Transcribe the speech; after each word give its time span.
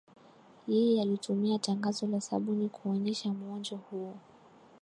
Yeye 0.67 1.01
alitumia 1.01 1.59
tangazo 1.59 2.07
la 2.07 2.21
sabuni 2.21 2.69
kuonesha 2.69 3.29
muonjo 3.33 3.75
huo 3.77 4.15